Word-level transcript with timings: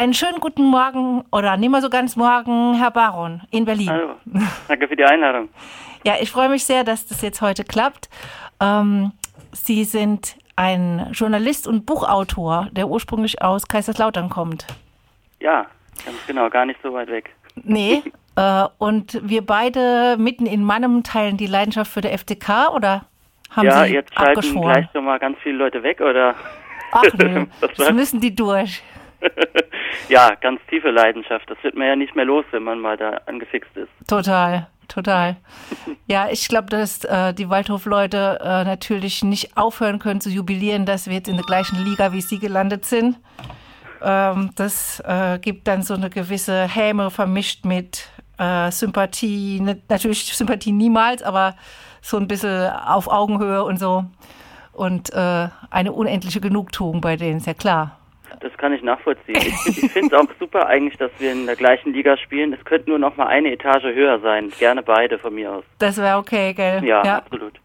einen 0.00 0.14
schönen 0.14 0.40
guten 0.40 0.64
Morgen 0.64 1.24
oder 1.30 1.58
nicht 1.58 1.68
mehr 1.68 1.82
so 1.82 1.90
ganz 1.90 2.16
morgen, 2.16 2.72
Herr 2.72 2.90
Baron 2.90 3.42
in 3.50 3.66
Berlin. 3.66 3.90
Hallo, 3.90 4.14
danke 4.66 4.88
für 4.88 4.96
die 4.96 5.04
Einladung. 5.04 5.48
Ja, 6.02 6.14
ich 6.18 6.30
freue 6.30 6.48
mich 6.48 6.64
sehr, 6.64 6.82
dass 6.82 7.06
das 7.06 7.20
jetzt 7.20 7.42
heute 7.42 7.62
klappt. 7.62 8.08
Ähm, 8.58 9.12
Sie 9.52 9.84
sind 9.84 10.34
ein 10.56 11.10
Journalist 11.12 11.68
und 11.68 11.84
Buchautor, 11.84 12.68
der 12.72 12.88
ursprünglich 12.88 13.42
aus 13.42 13.68
Kaiserslautern 13.68 14.30
kommt. 14.30 14.66
Ja, 15.40 15.66
ganz 16.06 16.16
genau, 16.26 16.48
gar 16.48 16.64
nicht 16.64 16.80
so 16.82 16.94
weit 16.94 17.08
weg. 17.10 17.28
Nee, 17.56 18.02
äh, 18.36 18.64
und 18.78 19.20
wir 19.22 19.44
beide 19.44 20.16
mitten 20.18 20.46
in 20.46 20.64
meinem 20.64 21.02
teilen 21.02 21.36
die 21.36 21.46
Leidenschaft 21.46 21.92
für 21.92 22.00
der 22.00 22.14
FDK 22.14 22.70
oder 22.74 23.04
haben 23.50 23.66
ja, 23.66 23.84
Sie 23.84 23.92
jetzt 23.92 24.14
schalten 24.14 24.38
abgeschworen? 24.38 24.72
gleich 24.72 24.86
schon 24.94 25.04
mal 25.04 25.18
ganz 25.18 25.36
viele 25.42 25.58
Leute 25.58 25.82
weg, 25.82 26.00
oder? 26.00 26.34
Ach 26.92 27.02
nö, 27.18 27.44
Was 27.60 27.72
das 27.76 27.92
müssen 27.92 28.22
die 28.22 28.34
durch. 28.34 28.82
ja, 30.08 30.34
ganz 30.40 30.60
tiefe 30.68 30.90
Leidenschaft. 30.90 31.48
Das 31.50 31.58
wird 31.62 31.74
man 31.74 31.86
ja 31.86 31.96
nicht 31.96 32.14
mehr 32.16 32.24
los, 32.24 32.44
wenn 32.50 32.62
man 32.62 32.80
mal 32.80 32.96
da 32.96 33.20
angefixt 33.26 33.76
ist. 33.76 33.90
Total, 34.08 34.68
total. 34.88 35.36
Ja, 36.06 36.28
ich 36.28 36.48
glaube, 36.48 36.68
dass 36.68 37.04
äh, 37.04 37.32
die 37.32 37.48
Waldhof-Leute 37.48 38.40
äh, 38.42 38.64
natürlich 38.64 39.22
nicht 39.22 39.56
aufhören 39.56 40.00
können 40.00 40.20
zu 40.20 40.28
jubilieren, 40.28 40.84
dass 40.84 41.06
wir 41.06 41.14
jetzt 41.14 41.28
in 41.28 41.36
der 41.36 41.44
gleichen 41.44 41.78
Liga 41.84 42.12
wie 42.12 42.20
Sie 42.20 42.40
gelandet 42.40 42.84
sind. 42.84 43.16
Ähm, 44.02 44.50
das 44.56 45.00
äh, 45.06 45.38
gibt 45.38 45.68
dann 45.68 45.82
so 45.82 45.94
eine 45.94 46.10
gewisse 46.10 46.66
Häme 46.66 47.12
vermischt 47.12 47.64
mit 47.64 48.08
äh, 48.38 48.70
Sympathie. 48.72 49.60
Ne, 49.60 49.80
natürlich 49.88 50.24
Sympathie 50.34 50.72
niemals, 50.72 51.22
aber 51.22 51.54
so 52.00 52.16
ein 52.16 52.26
bisschen 52.26 52.70
auf 52.70 53.08
Augenhöhe 53.08 53.62
und 53.62 53.78
so. 53.78 54.04
Und 54.72 55.12
äh, 55.12 55.48
eine 55.70 55.92
unendliche 55.92 56.40
Genugtuung 56.40 57.00
bei 57.00 57.16
denen, 57.16 57.38
ist 57.38 57.46
ja 57.46 57.54
klar. 57.54 57.99
Das 58.40 58.56
kann 58.56 58.72
ich 58.72 58.82
nachvollziehen. 58.82 59.36
Ich, 59.36 59.82
ich 59.84 59.92
finde 59.92 60.14
es 60.14 60.22
auch 60.22 60.28
super 60.38 60.66
eigentlich, 60.66 60.96
dass 60.98 61.10
wir 61.18 61.32
in 61.32 61.46
der 61.46 61.56
gleichen 61.56 61.92
Liga 61.92 62.16
spielen. 62.16 62.52
Es 62.52 62.64
könnte 62.64 62.90
nur 62.90 62.98
noch 62.98 63.16
mal 63.16 63.26
eine 63.26 63.50
Etage 63.52 63.84
höher 63.84 64.20
sein. 64.20 64.50
Gerne 64.58 64.82
beide 64.82 65.18
von 65.18 65.34
mir 65.34 65.52
aus. 65.52 65.64
Das 65.78 65.96
wäre 65.96 66.18
okay, 66.18 66.54
gell? 66.54 66.84
Ja, 66.84 67.04
ja. 67.04 67.16
absolut. 67.18 67.60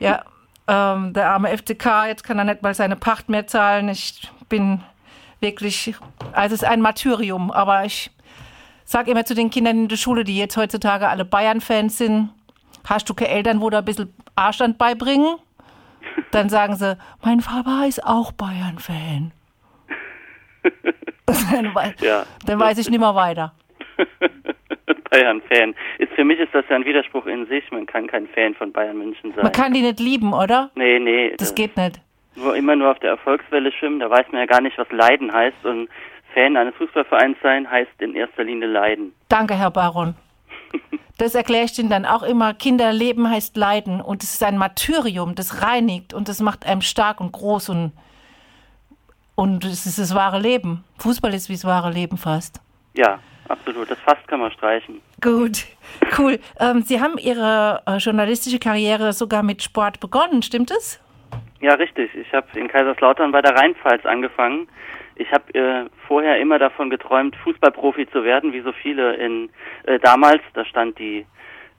Ja, 0.00 0.24
ähm, 0.66 1.12
der 1.12 1.30
arme 1.30 1.56
FCK, 1.56 2.06
jetzt 2.06 2.24
kann 2.24 2.38
er 2.38 2.44
nicht 2.44 2.62
mal 2.62 2.74
seine 2.74 2.96
Pacht 2.96 3.28
mehr 3.28 3.46
zahlen. 3.46 3.88
Ich 3.88 4.30
bin 4.48 4.80
wirklich, 5.40 5.94
also 6.32 6.54
es 6.54 6.62
ist 6.62 6.68
ein 6.68 6.80
Martyrium, 6.80 7.50
aber 7.50 7.84
ich 7.84 8.10
sage 8.84 9.10
immer 9.10 9.24
zu 9.24 9.34
den 9.34 9.50
Kindern 9.50 9.78
in 9.78 9.88
der 9.88 9.96
Schule, 9.96 10.24
die 10.24 10.38
jetzt 10.38 10.56
heutzutage 10.56 11.08
alle 11.08 11.24
Bayern-Fans 11.24 11.98
sind, 11.98 12.30
hast 12.84 13.08
du 13.08 13.14
keine 13.14 13.30
Eltern, 13.30 13.60
wo 13.60 13.70
da 13.70 13.78
ein 13.78 13.84
bisschen 13.84 14.14
Arschland 14.34 14.78
beibringen? 14.78 15.36
Dann 16.30 16.48
sagen 16.48 16.76
sie, 16.76 16.96
mein 17.22 17.40
Papa 17.40 17.84
ist 17.84 18.04
auch 18.04 18.32
Bayern-Fan. 18.32 19.32
dann, 21.52 21.74
wei- 21.74 21.94
Ja. 22.00 22.24
dann 22.46 22.58
weiß 22.58 22.78
ich 22.78 22.88
nicht 22.90 23.00
mehr 23.00 23.14
weiter. 23.14 23.52
Bayern-Fan. 25.10 25.74
Ist, 25.98 26.12
für 26.14 26.24
mich 26.24 26.38
ist 26.38 26.52
das 26.54 26.64
ja 26.68 26.76
ein 26.76 26.84
Widerspruch 26.84 27.26
in 27.26 27.46
sich. 27.46 27.70
Man 27.70 27.86
kann 27.86 28.06
kein 28.06 28.26
Fan 28.28 28.54
von 28.54 28.72
Bayern 28.72 28.98
München 28.98 29.32
sein. 29.34 29.42
Man 29.44 29.52
kann 29.52 29.72
die 29.72 29.82
nicht 29.82 30.00
lieben, 30.00 30.32
oder? 30.32 30.70
nee, 30.74 30.98
nee. 30.98 31.34
Das 31.36 31.54
geht 31.54 31.76
nicht. 31.76 32.00
nur 32.36 32.56
immer 32.56 32.74
nur 32.76 32.90
auf 32.90 32.98
der 32.98 33.10
Erfolgswelle 33.10 33.70
schwimmen, 33.72 34.00
da 34.00 34.10
weiß 34.10 34.26
man 34.32 34.40
ja 34.40 34.46
gar 34.46 34.60
nicht, 34.60 34.76
was 34.76 34.90
Leiden 34.90 35.32
heißt. 35.32 35.64
Und 35.64 35.88
Fan 36.34 36.56
eines 36.56 36.74
Fußballvereins 36.76 37.36
sein 37.42 37.70
heißt 37.70 37.92
in 38.00 38.14
erster 38.16 38.42
Linie 38.42 38.66
Leiden. 38.68 39.12
Danke, 39.28 39.54
Herr 39.54 39.70
Baron. 39.70 40.14
Das 41.16 41.36
erkläre 41.36 41.66
ich 41.66 41.78
Ihnen 41.78 41.90
dann 41.90 42.06
auch 42.06 42.24
immer. 42.24 42.54
Kinderleben 42.54 43.30
heißt 43.30 43.56
Leiden 43.56 44.00
und 44.00 44.24
es 44.24 44.34
ist 44.34 44.42
ein 44.42 44.58
Martyrium, 44.58 45.36
das 45.36 45.62
reinigt 45.62 46.12
und 46.12 46.28
das 46.28 46.40
macht 46.40 46.66
einem 46.66 46.80
stark 46.80 47.20
und 47.20 47.30
groß 47.30 47.68
und, 47.68 47.92
und 49.34 49.64
es 49.64 49.86
ist 49.86 49.98
das 49.98 50.14
wahre 50.14 50.38
Leben. 50.40 50.84
Fußball 50.98 51.34
ist 51.34 51.48
wie 51.48 51.54
das 51.54 51.64
wahre 51.64 51.90
Leben 51.90 52.16
fast. 52.16 52.60
Ja, 52.94 53.18
absolut. 53.48 53.90
Das 53.90 53.98
fast 54.00 54.26
kann 54.28 54.40
man 54.40 54.52
streichen. 54.52 55.00
Gut, 55.20 55.66
cool. 56.18 56.38
Ähm, 56.60 56.82
Sie 56.82 57.00
haben 57.00 57.18
Ihre 57.18 57.82
äh, 57.86 57.96
journalistische 57.96 58.58
Karriere 58.58 59.12
sogar 59.12 59.42
mit 59.42 59.62
Sport 59.62 60.00
begonnen, 60.00 60.42
stimmt 60.42 60.70
es? 60.70 61.00
Ja, 61.60 61.74
richtig. 61.74 62.14
Ich 62.14 62.32
habe 62.32 62.46
in 62.58 62.68
Kaiserslautern 62.68 63.32
bei 63.32 63.40
der 63.40 63.56
Rheinpfalz 63.56 64.04
angefangen. 64.04 64.68
Ich 65.16 65.30
habe 65.32 65.54
äh, 65.54 65.86
vorher 66.06 66.38
immer 66.38 66.58
davon 66.58 66.90
geträumt, 66.90 67.36
Fußballprofi 67.36 68.08
zu 68.10 68.24
werden, 68.24 68.52
wie 68.52 68.60
so 68.60 68.72
viele 68.72 69.14
in 69.14 69.48
äh, 69.84 69.98
damals. 69.98 70.42
Da 70.54 70.64
stand 70.64 70.98
die 70.98 71.24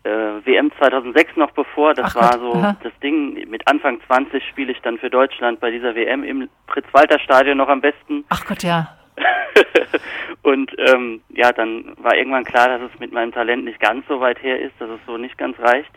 äh, 0.05 0.45
WM 0.45 0.71
2006 0.77 1.35
noch 1.35 1.51
bevor. 1.51 1.93
Das 1.93 2.15
Ach 2.15 2.21
war 2.21 2.39
Gott, 2.39 2.53
so 2.53 2.59
aha. 2.59 2.77
das 2.83 2.93
Ding. 3.01 3.49
Mit 3.49 3.67
Anfang 3.67 3.99
20 4.07 4.43
spiele 4.47 4.71
ich 4.71 4.81
dann 4.81 4.97
für 4.97 5.09
Deutschland 5.09 5.59
bei 5.59 5.71
dieser 5.71 5.95
WM 5.95 6.23
im 6.23 6.49
Fritz-Walter-Stadion 6.67 7.57
noch 7.57 7.69
am 7.69 7.81
besten. 7.81 8.23
Ach 8.29 8.45
Gott, 8.45 8.63
ja. 8.63 8.95
und 10.43 10.71
ähm, 10.77 11.21
ja, 11.29 11.51
dann 11.51 11.93
war 11.97 12.15
irgendwann 12.15 12.43
klar, 12.43 12.67
dass 12.67 12.91
es 12.93 12.99
mit 12.99 13.11
meinem 13.11 13.31
Talent 13.31 13.65
nicht 13.65 13.79
ganz 13.79 14.05
so 14.07 14.19
weit 14.19 14.41
her 14.43 14.59
ist, 14.59 14.73
dass 14.79 14.89
es 14.89 14.99
so 15.07 15.17
nicht 15.17 15.37
ganz 15.37 15.57
reicht. 15.59 15.91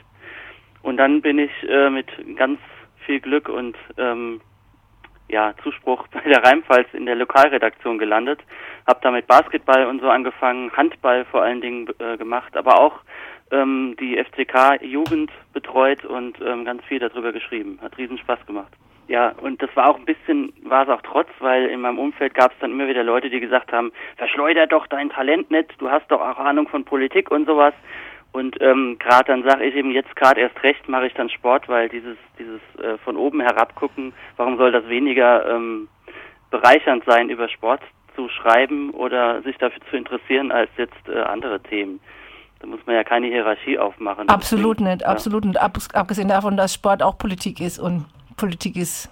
Und 0.83 0.97
dann 0.97 1.21
bin 1.21 1.39
ich 1.39 1.51
äh, 1.69 1.91
mit 1.91 2.09
ganz 2.37 2.61
viel 3.05 3.21
Glück 3.21 3.49
und 3.49 3.77
ähm, 3.97 4.41
ja, 5.29 5.53
Zuspruch 5.63 6.07
bei 6.13 6.21
der 6.21 6.43
Rheinpfalz 6.43 6.89
in 6.93 7.07
der 7.07 7.17
Lokalredaktion 7.17 7.99
gelandet, 7.99 8.41
habe 8.87 9.01
damit 9.03 9.27
Basketball 9.27 9.87
und 9.87 10.01
so 10.01 10.09
angefangen, 10.09 10.73
Handball 10.77 11.25
vor 11.27 11.43
allen 11.43 11.61
Dingen 11.61 11.89
äh, 11.99 12.17
gemacht, 12.17 12.57
aber 12.57 12.81
auch 12.81 13.01
ähm, 13.51 13.97
die 13.99 14.23
FCK-Jugend 14.23 15.31
betreut 15.53 16.05
und 16.05 16.41
ähm, 16.41 16.65
ganz 16.65 16.85
viel 16.85 16.99
darüber 16.99 17.33
geschrieben. 17.33 17.79
Hat 17.83 17.97
riesen 17.99 18.19
Spaß 18.19 18.45
gemacht. 18.47 18.73
Ja, 19.09 19.33
und 19.41 19.63
das 19.63 19.75
war 19.75 19.89
auch 19.89 19.99
ein 19.99 20.05
bisschen, 20.05 20.53
war 20.65 20.83
es 20.83 20.91
auch 20.91 21.01
trotz, 21.03 21.29
weil 21.41 21.65
in 21.67 21.81
meinem 21.81 21.99
Umfeld 21.99 22.35
gab 22.35 22.53
es 22.53 22.59
dann 22.61 22.73
immer 22.73 22.89
wieder 22.89 23.03
Leute, 23.03 23.31
die 23.31 23.41
gesagt 23.41 23.73
haben, 23.73 23.91
verschleuder 24.19 24.67
doch 24.67 24.87
dein 24.87 25.09
Talent 25.09 25.51
nicht, 25.51 25.75
du 25.79 25.91
hast 25.91 26.11
doch 26.11 26.21
auch 26.21 26.39
Ahnung 26.39 26.69
von 26.69 26.85
Politik 26.85 27.31
und 27.31 27.47
sowas. 27.47 27.73
Und 28.33 28.61
ähm, 28.61 28.99
gerade 28.99 29.25
dann 29.25 29.43
sage 29.43 29.65
ich 29.65 29.75
eben 29.75 29.91
jetzt 29.91 30.15
gerade 30.15 30.41
erst 30.43 30.63
recht 30.63 30.87
mache 30.89 31.07
ich 31.07 31.15
dann 31.15 31.31
Sport, 31.31 31.69
weil 31.69 31.89
dieses 31.89 32.19
dieses 32.39 32.61
äh, 32.83 32.99
von 32.99 33.17
oben 33.17 33.41
herabgucken, 33.41 34.13
warum 34.37 34.59
soll 34.59 34.71
das 34.71 34.87
weniger 34.89 35.49
ähm, 35.49 35.89
bereichernd 36.51 37.05
sein, 37.07 37.31
über 37.31 37.49
Sport 37.49 37.81
zu 38.15 38.29
schreiben 38.29 38.91
oder 38.91 39.41
sich 39.43 39.57
dafür 39.57 39.81
zu 39.89 39.97
interessieren 39.97 40.53
als 40.53 40.71
jetzt 40.77 41.09
äh, 41.09 41.19
andere 41.19 41.61
Themen? 41.61 42.01
Da 42.61 42.67
muss 42.67 42.81
man 42.87 42.97
ja 42.97 43.05
keine 43.05 43.29
Hierarchie 43.29 43.79
aufmachen. 43.79 44.29
Absolut 44.29 44.81
nicht, 44.81 45.03
Ja. 45.03 45.09
absolut 45.09 45.45
nicht. 45.45 45.61
Ab, 45.61 45.79
abgesehen 45.93 46.29
davon, 46.29 46.57
dass 46.57 46.75
Sport 46.75 47.03
auch 47.03 47.19
Politik 47.19 47.61
ist 47.61 47.79
und 47.79 48.07
Politik 48.37 48.77
ist. 48.77 49.09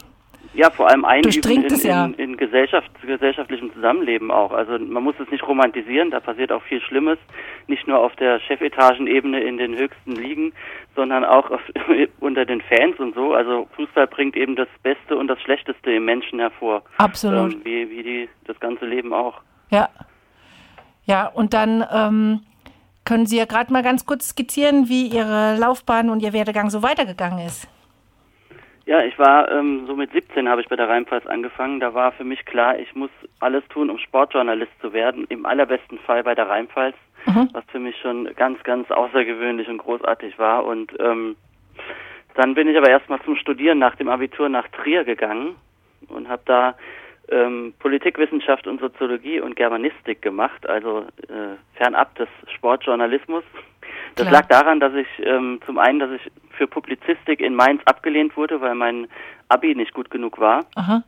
Ja, 0.57 0.71
vor 0.71 0.89
allem 0.89 1.05
einüben 1.05 1.65
in, 1.67 1.81
ja. 1.81 2.07
in, 2.07 2.15
in 2.15 2.37
Gesellschaft, 2.39 2.91
gesellschaftlichem 3.03 3.71
Zusammenleben 3.75 4.31
auch. 4.31 4.53
Also 4.53 4.79
man 4.79 5.03
muss 5.03 5.15
es 5.19 5.31
nicht 5.31 5.47
romantisieren, 5.47 6.11
da 6.11 6.19
passiert 6.19 6.51
auch 6.51 6.63
viel 6.63 6.81
Schlimmes, 6.81 7.19
nicht 7.67 7.87
nur 7.87 7.99
auf 7.99 8.17
der 8.17 8.41
Chefetagenebene 8.41 9.39
in 9.43 9.59
den 9.59 9.77
höchsten 9.77 10.13
Ligen, 10.13 10.55
sondern 10.95 11.27
auch 11.27 11.51
auf, 11.51 11.61
unter 12.21 12.47
den 12.47 12.63
Fans 12.63 12.99
und 12.99 13.15
so. 13.15 13.35
Also 13.35 13.69
Fußball 13.77 14.07
bringt 14.07 14.35
eben 14.35 14.57
das 14.57 14.69
Beste 14.83 15.19
und 15.19 15.29
das 15.29 15.39
Schlechteste 15.43 15.93
im 15.93 16.07
Menschen 16.07 16.39
hervor. 16.39 16.83
Absolut. 16.97 17.53
Ähm, 17.53 17.61
wie, 17.65 17.91
wie 17.91 18.03
die 18.03 18.29
das 18.47 18.59
ganze 18.59 18.87
Leben 18.87 19.13
auch. 19.13 19.43
Ja. 19.71 19.91
Ja, 21.05 21.27
und 21.27 21.53
dann 21.53 21.85
ähm, 21.93 22.41
können 23.07 23.25
Sie 23.25 23.39
ja 23.39 23.47
gerade 23.47 23.73
mal 23.73 23.83
ganz 23.83 24.05
kurz 24.05 24.29
skizzieren, 24.31 24.89
wie 24.89 25.07
Ihre 25.07 25.57
Laufbahn 25.59 26.11
und 26.11 26.23
Ihr 26.23 26.35
Werdegang 26.35 26.69
so 26.69 26.83
weitergegangen 26.83 27.47
ist. 27.47 27.67
Ja, 28.85 29.03
ich 29.03 29.19
war 29.19 29.51
ähm, 29.51 29.85
so 29.87 29.97
mit 29.97 30.13
17 30.13 30.49
habe 30.49 30.61
ich 30.61 30.69
bei 30.69 30.77
der 30.77 30.89
Rheinpfalz 30.89 31.27
angefangen. 31.27 31.81
Da 31.81 31.95
war 31.95 32.13
für 32.13 32.23
mich 32.23 32.45
klar, 32.45 32.79
ich 32.79 32.95
muss 32.95 33.11
alles 33.41 33.65
tun, 33.69 33.91
um 33.91 33.99
Sportjournalist 33.99 34.71
zu 34.81 34.93
werden. 34.93 35.27
Im 35.29 35.45
allerbesten 35.45 35.99
Fall 35.99 36.23
bei 36.23 36.37
der 36.37 36.49
Rheinpfalz, 36.49 36.95
was 37.53 37.65
für 37.73 37.81
mich 37.81 37.97
schon 38.01 38.33
ganz, 38.37 38.63
ganz 38.63 38.89
außergewöhnlich 38.91 39.69
und 39.69 39.79
großartig 39.79 40.39
war. 40.39 40.65
Und 40.65 40.93
ähm, 41.01 41.35
dann 42.35 42.55
bin 42.55 42.69
ich 42.69 42.77
aber 42.77 42.89
erstmal 42.89 43.21
zum 43.23 43.35
Studieren 43.37 43.81
nach 43.81 43.97
dem 43.97 44.09
Abitur 44.09 44.49
nach 44.49 44.69
Trier 44.69 45.03
gegangen 45.03 45.57
und 46.09 46.29
habe 46.29 46.43
da 46.45 46.75
ähm, 47.31 47.75
Politikwissenschaft 47.79 48.67
und 48.67 48.81
Soziologie 48.81 49.41
und 49.41 49.57
Germanistik 49.57 50.23
gemacht, 50.23 50.69
also 50.69 51.07
äh, 51.29 51.57
fernab 51.75 52.15
des 52.17 52.29
Sportjournalismus. 52.55 53.45
Das 54.15 54.29
Klar. 54.29 54.41
lag 54.41 54.49
daran, 54.49 54.81
dass 54.81 54.95
ich 54.95 55.07
ähm, 55.25 55.61
zum 55.67 55.79
einen, 55.79 55.99
dass 55.99 56.11
ich 56.11 56.33
für 56.51 56.67
Publizistik 56.67 57.41
in 57.41 57.55
Mainz 57.55 57.83
abgelehnt 57.85 58.37
wurde, 58.37 58.61
weil 58.61 58.75
mein 58.75 59.09
Abi 59.49 59.75
nicht 59.75 59.93
gut 59.93 60.11
genug 60.11 60.39
war. 60.39 60.65
Aha. 60.75 61.03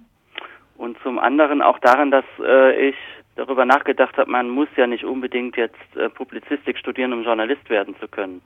Und 0.77 0.97
zum 1.03 1.19
anderen 1.19 1.63
auch 1.63 1.79
daran, 1.81 2.11
dass 2.11 2.25
äh, 2.41 2.89
ich 2.89 2.97
darüber 3.37 3.65
nachgedacht 3.65 4.17
habe, 4.17 4.31
man 4.31 4.49
muss 4.49 4.69
ja 4.77 4.87
nicht 4.87 5.05
unbedingt 5.05 5.57
jetzt 5.57 5.97
äh, 5.97 6.09
Publizistik 6.09 6.77
studieren, 6.79 7.13
um 7.13 7.23
Journalist 7.23 7.69
werden 7.71 7.97
zu 8.01 8.09
können. 8.09 8.43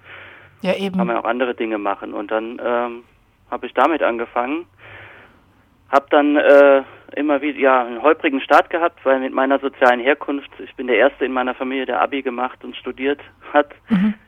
Ja, 0.60 0.72
Kann 0.72 0.82
eben. 0.82 0.96
man 0.96 1.16
auch 1.16 1.24
andere 1.24 1.54
Dinge 1.54 1.78
machen. 1.78 2.14
Und 2.14 2.30
dann 2.30 2.60
ähm, 2.64 3.04
habe 3.50 3.66
ich 3.66 3.74
damit 3.74 4.02
angefangen. 4.02 4.66
Habe 5.90 6.06
dann 6.10 6.36
äh, 6.36 6.82
immer 7.14 7.40
wieder 7.42 7.58
ja, 7.58 7.84
einen 7.84 8.02
holprigen 8.02 8.40
Start 8.40 8.70
gehabt, 8.70 9.04
weil 9.04 9.20
mit 9.20 9.32
meiner 9.32 9.58
sozialen 9.58 10.00
Herkunft, 10.00 10.50
ich 10.58 10.74
bin 10.76 10.86
der 10.86 10.96
Erste 10.96 11.24
in 11.24 11.32
meiner 11.32 11.54
Familie, 11.54 11.86
der 11.86 12.00
Abi 12.00 12.22
gemacht 12.22 12.64
und 12.64 12.76
studiert 12.76 13.20
hat, 13.52 13.70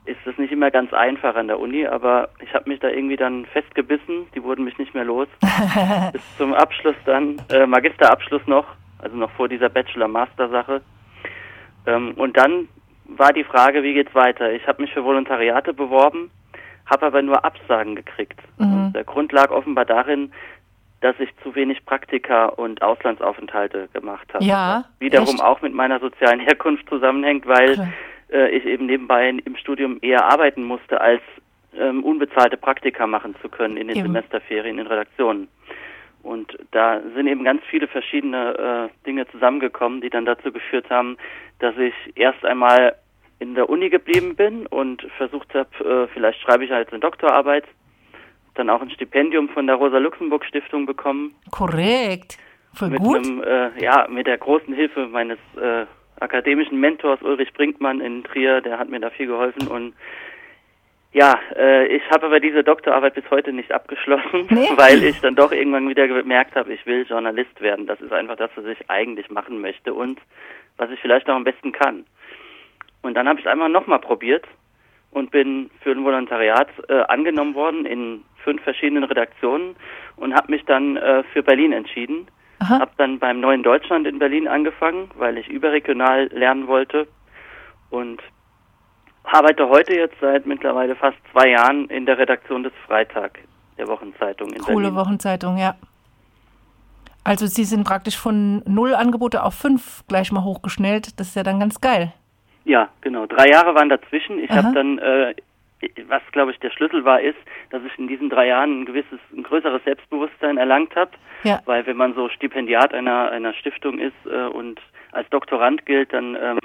ist 0.04 0.18
das 0.24 0.36
nicht 0.38 0.52
immer 0.52 0.70
ganz 0.70 0.92
einfach 0.92 1.34
an 1.34 1.48
der 1.48 1.58
Uni, 1.58 1.86
aber 1.86 2.28
ich 2.40 2.52
habe 2.54 2.68
mich 2.68 2.80
da 2.80 2.88
irgendwie 2.88 3.16
dann 3.16 3.46
festgebissen, 3.46 4.26
die 4.34 4.42
wurden 4.42 4.64
mich 4.64 4.78
nicht 4.78 4.94
mehr 4.94 5.04
los. 5.04 5.28
Bis 6.12 6.36
zum 6.36 6.54
Abschluss 6.54 6.96
dann, 7.06 7.36
äh, 7.50 7.66
Magisterabschluss 7.66 8.46
noch, 8.46 8.66
also 8.98 9.16
noch 9.16 9.30
vor 9.32 9.48
dieser 9.48 9.68
Bachelor-Master-Sache. 9.68 10.82
Ähm, 11.86 12.12
und 12.16 12.36
dann 12.36 12.68
war 13.06 13.32
die 13.32 13.44
Frage, 13.44 13.82
wie 13.82 13.94
geht's 13.94 14.14
weiter? 14.14 14.52
Ich 14.52 14.66
habe 14.66 14.82
mich 14.82 14.92
für 14.92 15.04
Volontariate 15.04 15.74
beworben, 15.74 16.30
habe 16.86 17.06
aber 17.06 17.22
nur 17.22 17.44
Absagen 17.44 17.94
gekriegt. 17.96 18.40
Mhm. 18.58 18.86
Und 18.86 18.92
der 18.94 19.04
Grund 19.04 19.32
lag 19.32 19.50
offenbar 19.50 19.84
darin, 19.84 20.32
dass 21.04 21.20
ich 21.20 21.28
zu 21.42 21.54
wenig 21.54 21.84
Praktika 21.84 22.46
und 22.46 22.80
Auslandsaufenthalte 22.80 23.90
gemacht 23.92 24.26
habe. 24.32 24.42
Ja, 24.42 24.84
Was 24.88 25.00
wiederum 25.00 25.34
echt? 25.34 25.42
auch 25.42 25.60
mit 25.60 25.74
meiner 25.74 26.00
sozialen 26.00 26.40
Herkunft 26.40 26.88
zusammenhängt, 26.88 27.46
weil 27.46 27.92
äh, 28.32 28.48
ich 28.56 28.64
eben 28.64 28.86
nebenbei 28.86 29.28
im 29.28 29.56
Studium 29.56 29.98
eher 30.00 30.24
arbeiten 30.24 30.64
musste, 30.64 31.02
als 31.02 31.20
ähm, 31.78 32.02
unbezahlte 32.02 32.56
Praktika 32.56 33.06
machen 33.06 33.36
zu 33.42 33.50
können 33.50 33.76
in 33.76 33.88
den 33.88 33.98
Eben. 33.98 34.06
Semesterferien 34.06 34.78
in 34.78 34.86
Redaktionen. 34.86 35.48
Und 36.22 36.56
da 36.70 37.02
sind 37.14 37.26
eben 37.26 37.44
ganz 37.44 37.60
viele 37.68 37.86
verschiedene 37.86 38.88
äh, 38.90 39.04
Dinge 39.06 39.28
zusammengekommen, 39.28 40.00
die 40.00 40.08
dann 40.08 40.24
dazu 40.24 40.52
geführt 40.52 40.88
haben, 40.88 41.18
dass 41.58 41.76
ich 41.76 41.92
erst 42.14 42.42
einmal 42.46 42.94
in 43.40 43.54
der 43.54 43.68
Uni 43.68 43.90
geblieben 43.90 44.36
bin 44.36 44.66
und 44.68 45.02
versucht 45.18 45.52
habe, 45.54 45.68
äh, 45.84 46.08
vielleicht 46.14 46.40
schreibe 46.40 46.64
ich 46.64 46.70
halt 46.70 46.90
eine 46.92 47.00
Doktorarbeit, 47.00 47.64
dann 48.54 48.70
auch 48.70 48.80
ein 48.80 48.90
Stipendium 48.90 49.48
von 49.48 49.66
der 49.66 49.76
Rosa-Luxemburg-Stiftung 49.76 50.86
bekommen, 50.86 51.34
Korrekt. 51.50 52.38
Voll 52.74 52.90
mit 52.90 53.00
gut. 53.00 53.16
einem, 53.16 53.42
äh, 53.42 53.82
ja, 53.82 54.06
mit 54.08 54.26
der 54.26 54.38
großen 54.38 54.74
Hilfe 54.74 55.06
meines 55.06 55.38
äh, 55.60 55.86
akademischen 56.20 56.80
Mentors 56.80 57.22
Ulrich 57.22 57.52
Brinkmann 57.52 58.00
in 58.00 58.24
Trier, 58.24 58.60
der 58.60 58.78
hat 58.78 58.88
mir 58.88 59.00
da 59.00 59.10
viel 59.10 59.26
geholfen 59.26 59.68
und 59.68 59.94
ja, 61.12 61.38
äh, 61.56 61.86
ich 61.86 62.02
habe 62.10 62.26
aber 62.26 62.40
diese 62.40 62.64
Doktorarbeit 62.64 63.14
bis 63.14 63.30
heute 63.30 63.52
nicht 63.52 63.70
abgeschlossen, 63.70 64.48
Nee. 64.50 64.68
weil 64.76 65.04
ich 65.04 65.20
dann 65.20 65.36
doch 65.36 65.52
irgendwann 65.52 65.88
wieder 65.88 66.08
gemerkt 66.08 66.56
habe, 66.56 66.72
ich 66.72 66.84
will 66.86 67.06
Journalist 67.08 67.60
werden. 67.60 67.86
Das 67.86 68.00
ist 68.00 68.12
einfach 68.12 68.34
das, 68.36 68.50
was 68.56 68.64
ich 68.64 68.90
eigentlich 68.90 69.30
machen 69.30 69.60
möchte 69.60 69.94
und 69.94 70.18
was 70.76 70.90
ich 70.90 70.98
vielleicht 70.98 71.30
auch 71.30 71.36
am 71.36 71.44
besten 71.44 71.70
kann. 71.70 72.04
Und 73.02 73.14
dann 73.14 73.28
habe 73.28 73.38
ich 73.38 73.46
es 73.46 73.50
einmal 73.52 73.68
nochmal 73.68 74.00
probiert 74.00 74.44
und 75.14 75.30
bin 75.30 75.70
für 75.80 75.92
ein 75.92 76.04
Volontariat 76.04 76.68
äh, 76.88 77.00
angenommen 77.02 77.54
worden 77.54 77.86
in 77.86 78.22
fünf 78.42 78.62
verschiedenen 78.62 79.04
Redaktionen 79.04 79.76
und 80.16 80.34
habe 80.34 80.52
mich 80.52 80.64
dann 80.66 80.96
äh, 80.96 81.22
für 81.32 81.42
Berlin 81.42 81.72
entschieden. 81.72 82.28
Habe 82.60 82.92
dann 82.96 83.18
beim 83.18 83.40
Neuen 83.40 83.62
Deutschland 83.62 84.06
in 84.06 84.18
Berlin 84.18 84.48
angefangen, 84.48 85.10
weil 85.16 85.36
ich 85.36 85.48
überregional 85.48 86.28
lernen 86.32 86.66
wollte 86.66 87.06
und 87.90 88.22
arbeite 89.24 89.68
heute 89.68 89.94
jetzt 89.94 90.14
seit 90.18 90.46
mittlerweile 90.46 90.96
fast 90.96 91.18
zwei 91.32 91.50
Jahren 91.50 91.90
in 91.90 92.06
der 92.06 92.16
Redaktion 92.16 92.62
des 92.62 92.72
Freitag 92.86 93.38
der 93.76 93.86
Wochenzeitung 93.88 94.48
in 94.50 94.62
Coole 94.62 94.88
Berlin. 94.88 94.96
Wochenzeitung, 94.96 95.58
ja. 95.58 95.74
Also 97.22 97.46
Sie 97.46 97.64
sind 97.64 97.84
praktisch 97.84 98.16
von 98.16 98.62
null 98.66 98.94
Angebote 98.94 99.42
auf 99.42 99.54
fünf 99.54 100.02
gleich 100.08 100.32
mal 100.32 100.44
hochgeschnellt. 100.44 101.20
Das 101.20 101.28
ist 101.28 101.36
ja 101.36 101.42
dann 101.42 101.60
ganz 101.60 101.82
geil. 101.82 102.14
Ja, 102.64 102.88
genau. 103.00 103.26
Drei 103.26 103.48
Jahre 103.48 103.74
waren 103.74 103.88
dazwischen. 103.88 104.38
Ich 104.38 104.50
habe 104.50 104.72
dann, 104.72 104.98
äh, 104.98 105.34
was 106.08 106.22
glaube 106.32 106.52
ich 106.52 106.58
der 106.60 106.70
Schlüssel 106.70 107.04
war, 107.04 107.20
ist, 107.20 107.38
dass 107.70 107.82
ich 107.84 107.98
in 107.98 108.08
diesen 108.08 108.30
drei 108.30 108.46
Jahren 108.48 108.80
ein 108.80 108.84
gewisses, 108.86 109.18
ein 109.36 109.42
größeres 109.42 109.84
Selbstbewusstsein 109.84 110.56
erlangt 110.56 110.96
habe. 110.96 111.10
Ja. 111.42 111.60
Weil 111.66 111.86
wenn 111.86 111.96
man 111.96 112.14
so 112.14 112.28
Stipendiat 112.30 112.94
einer 112.94 113.30
einer 113.30 113.52
Stiftung 113.52 113.98
ist 113.98 114.14
äh, 114.26 114.46
und 114.46 114.80
als 115.12 115.28
Doktorand 115.30 115.84
gilt, 115.84 116.12
dann 116.12 116.36
ähm, 116.40 116.58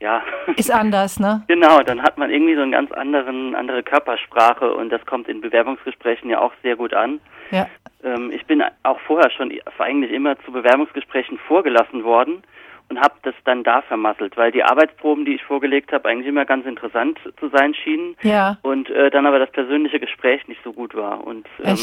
ja. 0.00 0.22
Ist 0.56 0.70
anders, 0.70 1.18
ne? 1.18 1.42
Genau, 1.48 1.80
dann 1.80 2.02
hat 2.02 2.18
man 2.18 2.30
irgendwie 2.30 2.54
so 2.54 2.62
einen 2.62 2.72
ganz 2.72 2.92
anderen, 2.92 3.54
andere 3.54 3.82
Körpersprache 3.82 4.72
und 4.72 4.90
das 4.90 5.04
kommt 5.06 5.28
in 5.28 5.40
Bewerbungsgesprächen 5.40 6.30
ja 6.30 6.40
auch 6.40 6.52
sehr 6.62 6.76
gut 6.76 6.92
an. 6.92 7.20
Ja. 7.50 7.68
Ähm, 8.02 8.30
ich 8.32 8.44
bin 8.46 8.62
auch 8.82 9.00
vorher 9.00 9.30
schon 9.30 9.52
eigentlich 9.78 10.12
immer 10.12 10.38
zu 10.40 10.52
Bewerbungsgesprächen 10.52 11.38
vorgelassen 11.38 12.04
worden 12.04 12.42
und 12.90 13.00
habe 13.00 13.14
das 13.22 13.34
dann 13.44 13.64
da 13.64 13.82
vermasselt, 13.82 14.36
weil 14.36 14.52
die 14.52 14.62
Arbeitsproben, 14.62 15.24
die 15.24 15.34
ich 15.34 15.42
vorgelegt 15.42 15.92
habe, 15.92 16.08
eigentlich 16.08 16.26
immer 16.28 16.44
ganz 16.44 16.66
interessant 16.66 17.18
zu 17.40 17.48
sein 17.48 17.74
schienen 17.74 18.16
Ja. 18.22 18.58
und 18.62 18.90
äh, 18.90 19.10
dann 19.10 19.26
aber 19.26 19.38
das 19.38 19.50
persönliche 19.50 20.00
Gespräch 20.00 20.46
nicht 20.48 20.62
so 20.62 20.72
gut 20.72 20.94
war 20.94 21.26
und 21.26 21.46
ähm, 21.62 21.78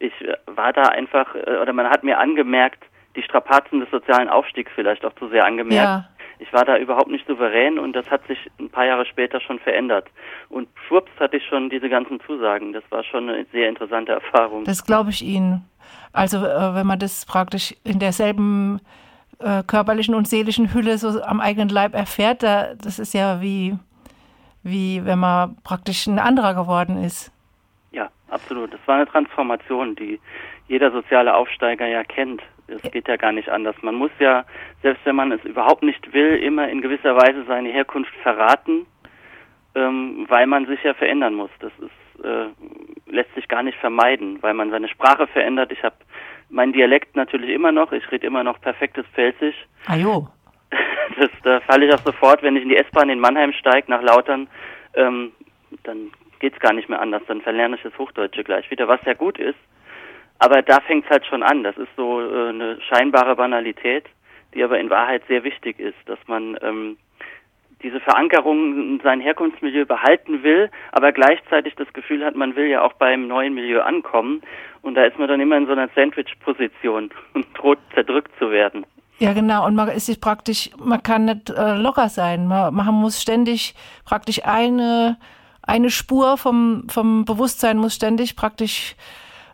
ich 0.00 0.12
äh, 0.20 0.36
war 0.46 0.72
da 0.72 0.82
einfach 0.82 1.34
äh, 1.34 1.58
oder 1.62 1.72
man 1.72 1.88
hat 1.88 2.04
mir 2.04 2.18
angemerkt, 2.18 2.82
die 3.16 3.22
Strapazen 3.22 3.80
des 3.80 3.90
sozialen 3.90 4.28
Aufstiegs 4.28 4.70
vielleicht 4.74 5.04
auch 5.04 5.14
zu 5.14 5.28
sehr 5.28 5.44
angemerkt. 5.44 5.82
Ja. 5.82 6.08
Ich 6.40 6.52
war 6.52 6.64
da 6.64 6.76
überhaupt 6.78 7.08
nicht 7.10 7.26
souverän 7.26 7.80
und 7.80 7.94
das 7.94 8.08
hat 8.10 8.24
sich 8.28 8.38
ein 8.60 8.70
paar 8.70 8.86
Jahre 8.86 9.04
später 9.06 9.40
schon 9.40 9.58
verändert. 9.58 10.06
Und 10.48 10.68
schwupps 10.86 11.10
hatte 11.18 11.36
ich 11.38 11.44
schon 11.46 11.68
diese 11.68 11.88
ganzen 11.88 12.20
Zusagen. 12.20 12.72
Das 12.72 12.84
war 12.90 13.02
schon 13.02 13.28
eine 13.28 13.44
sehr 13.50 13.68
interessante 13.68 14.12
Erfahrung. 14.12 14.62
Das 14.64 14.84
glaube 14.84 15.10
ich 15.10 15.22
Ihnen. 15.22 15.64
Also 16.12 16.38
äh, 16.38 16.74
wenn 16.74 16.86
man 16.86 17.00
das 17.00 17.26
praktisch 17.26 17.74
in 17.82 17.98
derselben 17.98 18.80
äh, 19.40 19.62
körperlichen 19.62 20.14
und 20.14 20.28
seelischen 20.28 20.72
Hülle 20.74 20.98
so 20.98 21.22
am 21.22 21.40
eigenen 21.40 21.68
Leib 21.68 21.94
erfährt, 21.94 22.42
da, 22.42 22.74
das 22.74 22.98
ist 22.98 23.14
ja 23.14 23.40
wie, 23.40 23.76
wie 24.62 25.04
wenn 25.04 25.18
man 25.18 25.56
praktisch 25.62 26.06
ein 26.06 26.18
anderer 26.18 26.54
geworden 26.54 27.02
ist. 27.02 27.32
Ja, 27.92 28.10
absolut. 28.30 28.72
Das 28.72 28.80
war 28.86 28.96
eine 28.96 29.06
Transformation, 29.06 29.94
die 29.94 30.20
jeder 30.68 30.90
soziale 30.90 31.34
Aufsteiger 31.34 31.86
ja 31.86 32.04
kennt. 32.04 32.42
Es 32.66 32.82
geht 32.82 33.08
ja 33.08 33.16
gar 33.16 33.32
nicht 33.32 33.48
anders. 33.48 33.76
Man 33.80 33.94
muss 33.94 34.10
ja, 34.18 34.44
selbst 34.82 35.04
wenn 35.06 35.16
man 35.16 35.32
es 35.32 35.42
überhaupt 35.44 35.82
nicht 35.82 36.12
will, 36.12 36.36
immer 36.36 36.68
in 36.68 36.82
gewisser 36.82 37.16
Weise 37.16 37.44
seine 37.46 37.70
Herkunft 37.70 38.12
verraten, 38.22 38.86
ähm, 39.74 40.26
weil 40.28 40.46
man 40.46 40.66
sich 40.66 40.82
ja 40.82 40.92
verändern 40.92 41.34
muss. 41.34 41.50
Das 41.60 41.72
ist, 41.78 41.90
äh, 42.22 42.48
lässt 43.10 43.34
sich 43.34 43.48
gar 43.48 43.62
nicht 43.62 43.78
vermeiden, 43.78 44.38
weil 44.42 44.54
man 44.54 44.70
seine 44.70 44.88
Sprache 44.88 45.26
verändert. 45.26 45.72
Ich 45.72 45.82
habe 45.82 45.96
meinen 46.50 46.72
Dialekt 46.72 47.16
natürlich 47.16 47.50
immer 47.50 47.72
noch. 47.72 47.92
Ich 47.92 48.10
rede 48.10 48.26
immer 48.26 48.44
noch 48.44 48.60
perfektes 48.60 49.06
Pfälzisch. 49.14 49.56
Ah 49.86 49.96
jo. 49.96 50.28
Das, 51.18 51.30
da 51.42 51.60
falle 51.60 51.86
ich 51.86 51.94
auch 51.94 52.04
sofort, 52.04 52.42
wenn 52.42 52.54
ich 52.54 52.62
in 52.62 52.68
die 52.68 52.76
S-Bahn 52.76 53.08
in 53.08 53.18
Mannheim 53.18 53.52
steige, 53.52 53.90
nach 53.90 54.02
Lautern, 54.02 54.46
ähm, 54.94 55.32
dann 55.82 56.12
geht's 56.38 56.60
gar 56.60 56.74
nicht 56.74 56.88
mehr 56.88 57.00
anders. 57.00 57.22
Dann 57.26 57.40
verlerne 57.40 57.76
ich 57.76 57.82
das 57.82 57.96
Hochdeutsche 57.98 58.44
gleich 58.44 58.70
wieder, 58.70 58.86
was 58.86 59.00
ja 59.04 59.14
gut 59.14 59.38
ist. 59.38 59.58
Aber 60.38 60.62
da 60.62 60.80
fängt's 60.80 61.08
halt 61.10 61.26
schon 61.26 61.42
an. 61.42 61.64
Das 61.64 61.76
ist 61.76 61.88
so 61.96 62.20
äh, 62.20 62.50
eine 62.50 62.78
scheinbare 62.82 63.34
Banalität, 63.34 64.04
die 64.54 64.62
aber 64.62 64.78
in 64.78 64.90
Wahrheit 64.90 65.22
sehr 65.26 65.42
wichtig 65.42 65.80
ist, 65.80 65.98
dass 66.06 66.18
man 66.26 66.56
ähm, 66.62 66.98
diese 67.82 68.00
Verankerung 68.00 68.94
in 68.94 69.00
sein 69.02 69.20
Herkunftsmilieu 69.20 69.84
behalten 69.84 70.42
will, 70.42 70.70
aber 70.92 71.12
gleichzeitig 71.12 71.74
das 71.76 71.92
Gefühl 71.92 72.24
hat, 72.24 72.34
man 72.34 72.56
will 72.56 72.66
ja 72.66 72.82
auch 72.82 72.94
beim 72.94 73.28
neuen 73.28 73.54
Milieu 73.54 73.82
ankommen. 73.82 74.42
Und 74.82 74.94
da 74.94 75.04
ist 75.04 75.18
man 75.18 75.28
dann 75.28 75.40
immer 75.40 75.56
in 75.56 75.66
so 75.66 75.72
einer 75.72 75.88
Sandwich-Position 75.94 77.10
und 77.34 77.46
droht 77.54 77.78
zerdrückt 77.94 78.32
zu 78.38 78.50
werden. 78.50 78.84
Ja, 79.18 79.32
genau. 79.32 79.66
Und 79.66 79.74
man 79.74 79.88
ist 79.88 80.06
sich 80.06 80.20
praktisch, 80.20 80.70
man 80.78 81.02
kann 81.02 81.24
nicht 81.24 81.50
äh, 81.50 81.74
locker 81.74 82.08
sein. 82.08 82.46
Man, 82.46 82.74
man 82.74 82.94
muss 82.94 83.20
ständig 83.20 83.74
praktisch 84.04 84.44
eine, 84.44 85.18
eine 85.62 85.90
Spur 85.90 86.36
vom, 86.36 86.84
vom 86.88 87.24
Bewusstsein 87.24 87.78
muss 87.78 87.94
ständig 87.94 88.36
praktisch 88.36 88.94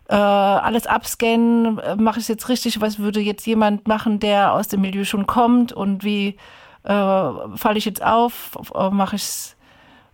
äh, 0.08 0.14
alles 0.14 0.86
abscannen. 0.86 1.78
Äh, 1.78 1.96
Mache 1.96 2.18
ich 2.18 2.24
es 2.24 2.28
jetzt 2.28 2.48
richtig? 2.50 2.82
Was 2.82 2.98
würde 2.98 3.20
jetzt 3.20 3.46
jemand 3.46 3.88
machen, 3.88 4.20
der 4.20 4.52
aus 4.52 4.68
dem 4.68 4.82
Milieu 4.82 5.04
schon 5.04 5.26
kommt? 5.26 5.72
Und 5.72 6.04
wie 6.04 6.36
äh, 6.84 7.56
falle 7.56 7.78
ich 7.78 7.84
jetzt 7.84 8.04
auf? 8.04 8.56
Äh, 8.74 8.90
Mache 8.90 9.16
ich 9.16 9.54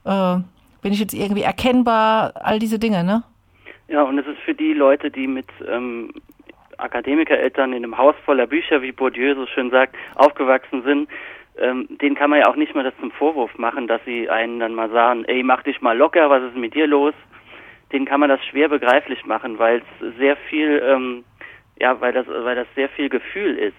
äh, 0.04 0.36
bin 0.82 0.92
ich 0.92 1.00
jetzt 1.00 1.14
irgendwie 1.14 1.42
erkennbar? 1.42 2.32
All 2.36 2.58
diese 2.58 2.78
Dinge, 2.78 3.04
ne? 3.04 3.22
Ja, 3.88 4.02
und 4.02 4.18
es 4.18 4.26
ist 4.26 4.38
für 4.44 4.54
die 4.54 4.72
Leute, 4.72 5.10
die 5.10 5.26
mit 5.26 5.48
ähm, 5.68 6.12
Akademikereltern 6.78 7.72
in 7.72 7.84
einem 7.84 7.98
Haus 7.98 8.14
voller 8.24 8.46
Bücher, 8.46 8.82
wie 8.82 8.92
Bourdieu 8.92 9.34
so 9.34 9.46
schön 9.46 9.70
sagt, 9.70 9.96
aufgewachsen 10.14 10.82
sind, 10.82 11.08
ähm, 11.58 11.88
denen 12.00 12.14
kann 12.14 12.30
man 12.30 12.40
ja 12.40 12.46
auch 12.46 12.56
nicht 12.56 12.74
mal 12.74 12.84
das 12.84 12.94
zum 13.00 13.10
Vorwurf 13.10 13.58
machen, 13.58 13.88
dass 13.88 14.00
sie 14.04 14.30
einen 14.30 14.60
dann 14.60 14.74
mal 14.74 14.90
sagen, 14.90 15.24
ey, 15.24 15.42
mach 15.42 15.62
dich 15.64 15.80
mal 15.80 15.96
locker, 15.96 16.30
was 16.30 16.42
ist 16.44 16.56
mit 16.56 16.74
dir 16.74 16.86
los? 16.86 17.14
Denen 17.92 18.06
kann 18.06 18.20
man 18.20 18.28
das 18.28 18.42
schwer 18.46 18.68
begreiflich 18.68 19.26
machen, 19.26 19.58
weil 19.58 19.82
es 20.00 20.16
sehr 20.16 20.36
viel, 20.48 20.80
ähm, 20.84 21.24
ja, 21.80 22.00
weil 22.00 22.12
das, 22.12 22.26
weil 22.28 22.54
das 22.54 22.68
sehr 22.76 22.88
viel 22.90 23.08
Gefühl 23.08 23.58
ist 23.58 23.76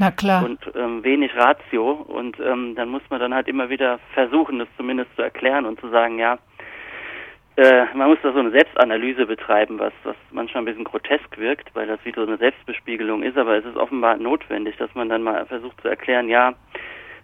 Na 0.00 0.10
klar. 0.10 0.44
und 0.44 0.58
ähm, 0.74 1.04
wenig 1.04 1.30
Ratio. 1.36 1.92
Und 1.92 2.40
ähm, 2.40 2.74
dann 2.74 2.88
muss 2.88 3.02
man 3.10 3.20
dann 3.20 3.34
halt 3.34 3.48
immer 3.48 3.68
wieder 3.68 4.00
versuchen, 4.14 4.58
das 4.58 4.68
zumindest 4.76 5.14
zu 5.14 5.22
erklären 5.22 5.66
und 5.66 5.78
zu 5.78 5.90
sagen, 5.90 6.18
ja, 6.18 6.38
äh, 7.56 7.84
man 7.94 8.08
muss 8.08 8.18
da 8.22 8.32
so 8.32 8.38
eine 8.38 8.50
Selbstanalyse 8.50 9.26
betreiben, 9.26 9.78
was, 9.78 9.92
was 10.04 10.16
manchmal 10.30 10.62
ein 10.62 10.64
bisschen 10.64 10.84
grotesk 10.84 11.36
wirkt, 11.36 11.68
weil 11.74 11.86
das 11.86 11.98
wie 12.04 12.12
so 12.12 12.22
eine 12.22 12.38
Selbstbespiegelung 12.38 13.22
ist, 13.22 13.36
aber 13.36 13.58
es 13.58 13.64
ist 13.66 13.76
offenbar 13.76 14.16
notwendig, 14.16 14.76
dass 14.78 14.94
man 14.94 15.10
dann 15.10 15.22
mal 15.22 15.44
versucht 15.44 15.78
zu 15.82 15.88
erklären, 15.88 16.28
ja, 16.28 16.54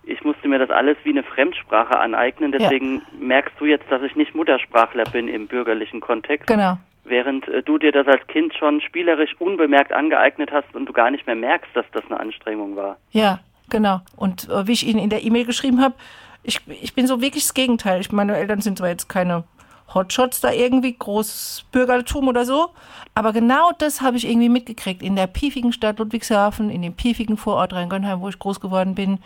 ich 0.05 0.23
musste 0.23 0.47
mir 0.47 0.59
das 0.59 0.69
alles 0.71 0.99
wie 1.05 1.11
eine 1.11 1.23
Fremdsprache 1.23 1.99
aneignen, 1.99 2.53
deswegen 2.53 3.03
merkst 3.19 3.55
du 3.59 3.65
jetzt, 3.65 3.91
dass 3.91 4.03
ich 4.03 4.15
nicht 4.15 4.35
Muttersprachler 4.35 5.05
bin 5.05 5.29
im 5.29 5.47
bürgerlichen 5.47 6.01
Kontext, 6.01 6.47
genau. 6.47 6.77
Während 7.09 7.49
äh, 7.49 7.63
du 7.63 7.79
dir 7.79 7.93
das 7.93 8.07
als 8.07 8.27
Kind 8.27 8.55
schon 8.55 8.81
spielerisch 8.81 9.35
unbemerkt 9.39 9.93
angeeignet 9.93 10.51
hast 10.53 10.75
und 10.75 10.87
du 10.87 10.93
gar 10.93 11.11
nicht 11.11 11.27
mehr 11.27 11.37
merkst, 11.37 11.71
dass 11.75 11.87
das 11.93 12.05
eine 12.07 12.21
Anstrengung 12.21 12.77
war. 12.77 12.97
Ja, 13.11 13.41
genau. 13.71 14.01
Und 14.17 14.49
äh, 14.49 14.67
wie 14.67 14.73
ich 14.73 14.87
Ihnen 14.87 15.01
in 15.01 15.11
der 15.11 15.25
E-Mail 15.25 15.45
geschrieben 15.45 15.81
habe, 15.81 15.95
ich, 16.43 16.61
ich 16.69 16.95
bin 16.95 17.07
so 17.07 17.21
wirklich 17.21 17.45
das 17.45 17.55
Gegenteil. 17.55 18.01
Ich, 18.01 18.13
meine 18.13 18.37
Eltern 18.37 18.61
sind 18.61 18.79
zwar 18.79 18.89
jetzt 18.89 19.09
keine 19.09 19.45
Hotshots 19.93 20.41
da 20.41 20.53
irgendwie, 20.53 20.97
großes 20.97 21.67
Bürgertum 21.73 22.29
oder 22.29 22.45
so, 22.45 22.71
aber 23.15 23.33
genau 23.33 23.71
das 23.79 24.01
habe 24.01 24.17
ich 24.17 24.29
irgendwie 24.29 24.49
mitgekriegt 24.49 25.03
in 25.03 25.17
der 25.17 25.27
piefigen 25.27 25.73
Stadt 25.73 25.99
Ludwigshafen, 25.99 26.71
in 26.71 26.83
dem 26.83 26.95
piefigen 26.95 27.37
Vorort 27.37 27.73
Rheingönheim, 27.73 28.21
wo 28.21 28.29
ich 28.29 28.39
groß 28.39 28.61
geworden 28.61 28.95
bin. 28.95 29.21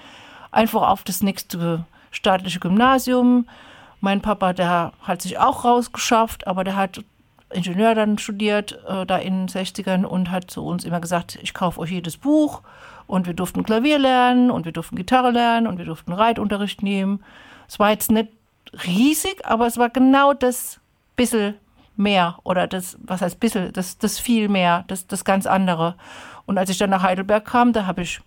einfach 0.53 0.89
auf 0.89 1.03
das 1.03 1.23
nächste 1.23 1.85
staatliche 2.11 2.61
Gymnasium. 2.61 3.47
Mein 4.01 4.21
Papa, 4.21 4.53
der 4.53 4.93
hat 5.03 5.23
sich 5.23 5.39
auch 5.39 5.65
rausgeschafft, 5.65 6.47
aber 6.47 6.65
der 6.65 6.77
hat 6.77 7.03
Ingenieur 7.53 7.95
dann 7.95 8.19
studiert, 8.19 8.79
äh, 8.89 9.05
da 9.07 9.19
in 9.19 9.47
den 9.47 9.49
60ern 9.49 10.05
und 10.05 10.31
hat 10.31 10.51
zu 10.51 10.65
uns 10.65 10.85
immer 10.85 11.01
gesagt, 11.01 11.39
ich 11.43 11.55
kaufe 11.55 11.81
euch 11.81 11.91
jedes 11.91 12.17
Buch 12.17 12.63
und 13.07 13.27
wir 13.27 13.35
durften 13.35 13.65
Klavier 13.65 13.99
lernen 13.99 14.51
und 14.51 14.65
wir 14.65 14.73
durften 14.73 14.97
Gitarre 14.97 15.31
lernen 15.31 15.67
und 15.67 15.79
wir 15.79 15.85
durften 15.85 16.13
Reitunterricht 16.13 16.83
nehmen. 16.83 17.23
Es 17.69 17.79
war 17.79 17.91
jetzt 17.91 18.11
nicht 18.11 18.29
riesig, 18.87 19.45
aber 19.45 19.67
es 19.67 19.79
war 19.79 19.91
genau 19.91 20.33
das 20.33 20.81
bisschen 21.17 21.55
mehr 21.97 22.39
oder 22.45 22.67
das, 22.67 22.97
was 23.03 23.21
heißt 23.21 23.41
bisschen, 23.41 23.73
das, 23.73 23.99
das 23.99 24.19
viel 24.19 24.49
mehr, 24.49 24.85
das, 24.87 25.07
das 25.07 25.25
ganz 25.25 25.47
andere. 25.47 25.97
Und 26.47 26.57
als 26.57 26.71
ich 26.71 26.79
dann 26.79 26.91
nach 26.91 27.03
Heidelberg 27.03 27.45
kam, 27.45 27.73
da 27.73 27.87
habe 27.87 28.03
ich 28.03 28.21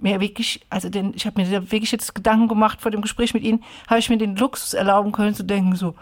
mir 0.00 0.20
wirklich, 0.20 0.60
also 0.68 0.88
den, 0.88 1.14
ich 1.14 1.26
habe 1.26 1.40
mir 1.40 1.70
wirklich 1.70 1.92
jetzt 1.92 2.14
Gedanken 2.14 2.48
gemacht 2.48 2.80
vor 2.80 2.90
dem 2.90 3.02
Gespräch 3.02 3.34
mit 3.34 3.44
Ihnen, 3.44 3.62
habe 3.88 4.00
ich 4.00 4.10
mir 4.10 4.18
den 4.18 4.36
Luxus 4.36 4.74
erlauben 4.74 5.12
können 5.12 5.34
zu 5.34 5.44
denken, 5.44 5.76
so, 5.76 5.94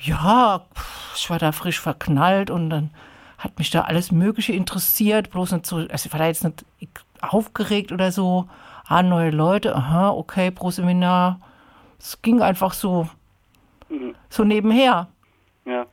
ja, 0.00 0.66
ich 1.14 1.28
war 1.30 1.38
da 1.38 1.52
frisch 1.52 1.80
verknallt 1.80 2.50
und 2.50 2.70
dann 2.70 2.90
hat 3.38 3.58
mich 3.58 3.70
da 3.70 3.82
alles 3.82 4.10
Mögliche 4.10 4.52
interessiert, 4.52 5.30
bloß 5.30 5.52
nicht 5.52 5.66
so, 5.66 5.76
also 5.76 6.06
ich 6.06 6.12
war 6.12 6.18
da 6.18 6.26
jetzt 6.26 6.44
nicht 6.44 6.64
aufgeregt 7.20 7.92
oder 7.92 8.12
so, 8.12 8.48
ah, 8.86 9.02
neue 9.02 9.30
Leute, 9.30 9.74
aha, 9.74 10.10
okay, 10.10 10.50
pro 10.50 10.70
Seminar. 10.70 11.40
Es 11.98 12.20
ging 12.22 12.42
einfach 12.42 12.72
so, 12.72 13.08
mhm. 13.88 14.14
so 14.28 14.44
nebenher. 14.44 15.08
Ja. 15.64 15.86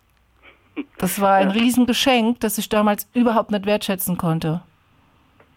Das 0.97 1.21
war 1.21 1.35
ein 1.35 1.49
ja. 1.49 1.53
Riesengeschenk, 1.53 2.39
das 2.41 2.57
ich 2.57 2.69
damals 2.69 3.07
überhaupt 3.13 3.51
nicht 3.51 3.65
wertschätzen 3.65 4.17
konnte. 4.17 4.61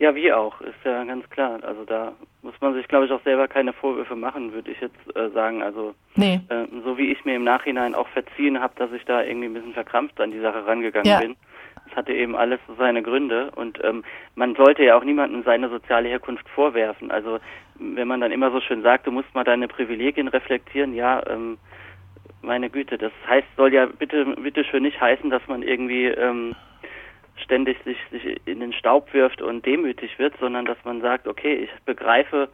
Ja, 0.00 0.14
wie 0.14 0.32
auch, 0.32 0.60
ist 0.60 0.78
ja 0.84 1.02
ganz 1.04 1.28
klar. 1.30 1.58
Also 1.62 1.84
da 1.84 2.12
muss 2.42 2.54
man 2.60 2.74
sich, 2.74 2.86
glaube 2.86 3.06
ich, 3.06 3.12
auch 3.12 3.22
selber 3.24 3.48
keine 3.48 3.72
Vorwürfe 3.72 4.14
machen, 4.14 4.52
würde 4.52 4.70
ich 4.70 4.80
jetzt 4.80 5.16
äh, 5.16 5.28
sagen. 5.30 5.62
Also 5.62 5.94
nee. 6.14 6.40
äh, 6.48 6.66
so 6.84 6.96
wie 6.96 7.10
ich 7.10 7.24
mir 7.24 7.34
im 7.34 7.44
Nachhinein 7.44 7.96
auch 7.96 8.08
verziehen 8.08 8.60
habe, 8.60 8.74
dass 8.76 8.92
ich 8.92 9.04
da 9.04 9.22
irgendwie 9.22 9.48
ein 9.48 9.54
bisschen 9.54 9.74
verkrampft 9.74 10.20
an 10.20 10.30
die 10.30 10.40
Sache 10.40 10.64
rangegangen 10.64 11.08
ja. 11.10 11.18
bin. 11.18 11.36
Das 11.88 11.96
hatte 11.96 12.12
eben 12.12 12.36
alles 12.36 12.60
seine 12.78 13.02
Gründe 13.02 13.50
und 13.56 13.82
ähm, 13.82 14.04
man 14.36 14.54
sollte 14.54 14.84
ja 14.84 14.96
auch 14.96 15.04
niemandem 15.04 15.42
seine 15.42 15.68
soziale 15.68 16.08
Herkunft 16.08 16.48
vorwerfen. 16.50 17.10
Also 17.10 17.40
wenn 17.78 18.06
man 18.06 18.20
dann 18.20 18.30
immer 18.30 18.50
so 18.50 18.60
schön 18.60 18.82
sagt, 18.82 19.06
du 19.06 19.10
musst 19.10 19.34
mal 19.34 19.44
deine 19.44 19.68
Privilegien 19.68 20.28
reflektieren, 20.28 20.94
ja, 20.94 21.22
ähm, 21.28 21.58
meine 22.42 22.70
Güte, 22.70 22.98
das 22.98 23.12
heißt, 23.26 23.46
soll 23.56 23.72
ja 23.74 23.86
bitte, 23.86 24.24
bitte 24.36 24.64
schön 24.64 24.82
nicht 24.82 25.00
heißen, 25.00 25.30
dass 25.30 25.46
man 25.48 25.62
irgendwie 25.62 26.06
ähm, 26.06 26.54
ständig 27.42 27.76
sich, 27.84 27.98
sich 28.10 28.40
in 28.46 28.60
den 28.60 28.72
Staub 28.72 29.12
wirft 29.12 29.42
und 29.42 29.64
demütig 29.64 30.18
wird, 30.18 30.34
sondern 30.40 30.64
dass 30.64 30.78
man 30.84 31.00
sagt, 31.00 31.26
okay, 31.26 31.54
ich 31.54 31.70
begreife, 31.84 32.48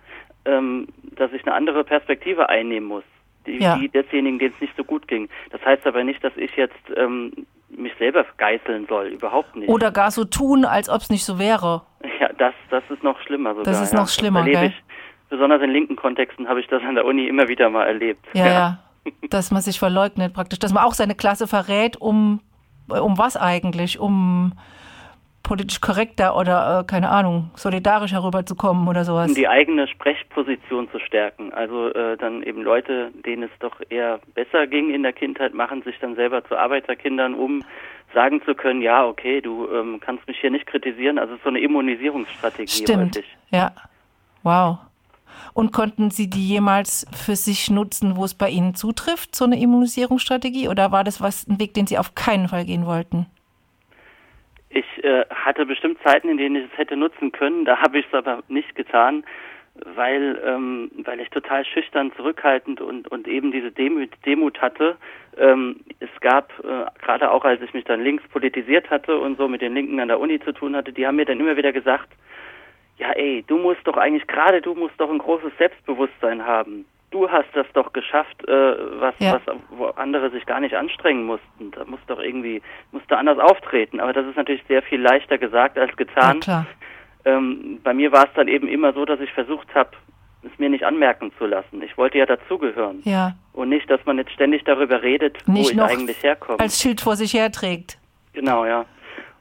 ähm, 0.44 0.88
dass 1.16 1.32
ich 1.32 1.46
eine 1.46 1.54
andere 1.54 1.84
Perspektive 1.84 2.48
einnehmen 2.48 2.88
muss, 2.88 3.04
die, 3.46 3.58
ja. 3.58 3.76
die 3.76 3.88
desjenigen, 3.88 4.38
denen 4.38 4.54
es 4.54 4.60
nicht 4.60 4.76
so 4.76 4.84
gut 4.84 5.08
ging. 5.08 5.28
Das 5.50 5.64
heißt 5.64 5.86
aber 5.86 6.04
nicht, 6.04 6.22
dass 6.22 6.36
ich 6.36 6.54
jetzt 6.56 6.74
ähm, 6.96 7.46
mich 7.76 7.92
selber 7.98 8.24
geißeln 8.36 8.86
soll, 8.86 9.08
überhaupt 9.08 9.56
nicht. 9.56 9.68
Oder 9.68 9.90
gar 9.90 10.10
so 10.10 10.24
tun, 10.24 10.64
als 10.64 10.88
ob 10.88 11.00
es 11.00 11.10
nicht 11.10 11.24
so 11.24 11.38
wäre. 11.38 11.82
Ja, 12.20 12.28
das, 12.38 12.54
das 12.70 12.84
ist 12.90 13.02
noch 13.02 13.18
schlimmer 13.20 13.54
sogar. 13.54 13.64
Das 13.64 13.80
ist 13.80 13.92
noch 13.94 14.08
schlimmer, 14.08 14.44
gell? 14.44 14.66
Ich, 14.66 14.82
besonders 15.30 15.62
in 15.62 15.70
linken 15.70 15.96
Kontexten 15.96 16.48
habe 16.48 16.60
ich 16.60 16.66
das 16.68 16.82
an 16.82 16.94
der 16.94 17.04
Uni 17.04 17.26
immer 17.26 17.48
wieder 17.48 17.70
mal 17.70 17.86
erlebt. 17.86 18.24
Ja, 18.34 18.46
ja, 18.46 18.52
ja. 19.04 19.12
dass 19.30 19.50
man 19.50 19.62
sich 19.62 19.78
verleugnet 19.78 20.34
praktisch, 20.34 20.58
dass 20.58 20.72
man 20.72 20.84
auch 20.84 20.94
seine 20.94 21.14
Klasse 21.14 21.46
verrät, 21.46 21.96
um, 21.96 22.40
um 22.88 23.18
was 23.18 23.36
eigentlich? 23.36 23.98
Um 23.98 24.52
politisch 25.44 25.80
korrekter 25.80 26.36
oder, 26.36 26.80
äh, 26.80 26.84
keine 26.84 27.10
Ahnung, 27.10 27.50
solidarisch 27.54 28.12
herüberzukommen 28.12 28.88
oder 28.88 29.04
sowas. 29.04 29.28
Um 29.28 29.34
die 29.34 29.46
eigene 29.46 29.86
Sprechposition 29.86 30.90
zu 30.90 30.98
stärken. 30.98 31.52
Also 31.52 31.90
äh, 31.90 32.16
dann 32.16 32.42
eben 32.42 32.62
Leute, 32.62 33.12
denen 33.24 33.44
es 33.44 33.50
doch 33.60 33.80
eher 33.90 34.20
besser 34.34 34.66
ging 34.66 34.90
in 34.92 35.02
der 35.02 35.12
Kindheit, 35.12 35.54
machen 35.54 35.82
sich 35.82 35.96
dann 36.00 36.16
selber 36.16 36.44
zu 36.46 36.56
Arbeiterkindern, 36.56 37.34
um 37.34 37.62
sagen 38.14 38.42
zu 38.44 38.54
können, 38.54 38.80
ja, 38.80 39.06
okay, 39.06 39.40
du 39.40 39.68
ähm, 39.70 40.00
kannst 40.00 40.26
mich 40.26 40.38
hier 40.40 40.50
nicht 40.50 40.66
kritisieren. 40.66 41.18
Also 41.18 41.36
so 41.42 41.50
eine 41.50 41.60
Immunisierungsstrategie. 41.60 42.82
Stimmt, 42.82 43.16
häufig. 43.16 43.36
ja. 43.50 43.72
Wow. 44.42 44.78
Und 45.52 45.72
konnten 45.72 46.10
Sie 46.10 46.30
die 46.30 46.48
jemals 46.48 47.06
für 47.12 47.36
sich 47.36 47.70
nutzen, 47.70 48.16
wo 48.16 48.24
es 48.24 48.34
bei 48.34 48.48
Ihnen 48.48 48.74
zutrifft, 48.74 49.34
so 49.34 49.44
eine 49.44 49.60
Immunisierungsstrategie? 49.60 50.68
Oder 50.68 50.92
war 50.92 51.04
das 51.04 51.20
was 51.20 51.46
ein 51.46 51.60
Weg, 51.60 51.74
den 51.74 51.86
Sie 51.86 51.98
auf 51.98 52.14
keinen 52.14 52.48
Fall 52.48 52.64
gehen 52.64 52.86
wollten? 52.86 53.26
Ich 54.70 55.04
äh, 55.04 55.24
hatte 55.30 55.66
bestimmt 55.66 55.98
Zeiten, 56.02 56.28
in 56.28 56.36
denen 56.36 56.56
ich 56.56 56.64
es 56.72 56.78
hätte 56.78 56.96
nutzen 56.96 57.30
können. 57.30 57.64
Da 57.64 57.78
habe 57.78 57.98
ich 57.98 58.06
es 58.06 58.14
aber 58.14 58.42
nicht 58.48 58.74
getan, 58.74 59.24
weil 59.74 60.40
ähm, 60.44 60.90
weil 61.04 61.20
ich 61.20 61.30
total 61.30 61.64
schüchtern, 61.64 62.12
zurückhaltend 62.16 62.80
und 62.80 63.08
und 63.08 63.26
eben 63.26 63.52
diese 63.52 63.70
Demut, 63.70 64.10
Demut 64.24 64.60
hatte. 64.60 64.96
Ähm, 65.36 65.80
es 66.00 66.10
gab 66.20 66.52
äh, 66.64 66.86
gerade 67.02 67.30
auch, 67.30 67.44
als 67.44 67.60
ich 67.62 67.74
mich 67.74 67.84
dann 67.84 68.02
links 68.02 68.26
politisiert 68.28 68.90
hatte 68.90 69.18
und 69.18 69.36
so 69.36 69.48
mit 69.48 69.62
den 69.62 69.74
Linken 69.74 70.00
an 70.00 70.08
der 70.08 70.20
Uni 70.20 70.38
zu 70.40 70.52
tun 70.52 70.76
hatte, 70.76 70.92
die 70.92 71.06
haben 71.06 71.16
mir 71.16 71.24
dann 71.24 71.40
immer 71.40 71.56
wieder 71.56 71.72
gesagt, 71.72 72.08
ja 72.98 73.10
ey, 73.12 73.44
du 73.46 73.56
musst 73.58 73.80
doch 73.84 73.96
eigentlich 73.96 74.26
gerade 74.26 74.60
du 74.60 74.74
musst 74.74 74.94
doch 74.98 75.10
ein 75.10 75.18
großes 75.18 75.52
Selbstbewusstsein 75.58 76.44
haben 76.44 76.86
du 77.14 77.30
hast 77.30 77.48
das 77.54 77.66
doch 77.72 77.92
geschafft, 77.92 78.46
äh, 78.48 78.52
was, 79.00 79.14
ja. 79.20 79.40
was 79.46 79.56
wo 79.70 79.86
andere 79.86 80.30
sich 80.30 80.44
gar 80.46 80.60
nicht 80.60 80.74
anstrengen 80.74 81.24
mussten. 81.24 81.70
Da 81.70 81.84
muss 81.84 82.00
doch 82.08 82.18
irgendwie, 82.18 82.60
musste 82.90 83.16
anders 83.16 83.38
auftreten. 83.38 84.00
Aber 84.00 84.12
das 84.12 84.26
ist 84.26 84.36
natürlich 84.36 84.64
sehr 84.66 84.82
viel 84.82 85.00
leichter 85.00 85.38
gesagt 85.38 85.78
als 85.78 85.96
getan. 85.96 86.40
Ja, 86.44 86.66
ähm, 87.24 87.78
bei 87.82 87.94
mir 87.94 88.12
war 88.12 88.24
es 88.24 88.30
dann 88.34 88.48
eben 88.48 88.68
immer 88.68 88.92
so, 88.92 89.04
dass 89.04 89.20
ich 89.20 89.32
versucht 89.32 89.72
habe, 89.74 89.90
es 90.42 90.58
mir 90.58 90.68
nicht 90.68 90.84
anmerken 90.84 91.32
zu 91.38 91.46
lassen. 91.46 91.80
Ich 91.82 91.96
wollte 91.96 92.18
ja 92.18 92.26
dazugehören. 92.26 93.00
Ja. 93.04 93.34
Und 93.54 93.70
nicht, 93.70 93.88
dass 93.88 94.04
man 94.04 94.18
jetzt 94.18 94.32
ständig 94.32 94.64
darüber 94.64 95.02
redet, 95.02 95.36
nicht 95.48 95.78
wo 95.78 95.84
ich 95.84 95.90
eigentlich 95.90 96.22
herkomme. 96.22 96.60
Als 96.60 96.80
Schild 96.80 97.00
vor 97.00 97.16
sich 97.16 97.32
herträgt. 97.32 97.98
Genau, 98.34 98.66
ja. 98.66 98.84